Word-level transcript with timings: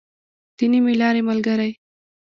د 0.57 0.59
نيمې 0.71 0.93
لارې 1.01 1.21
ملګری. 1.29 1.71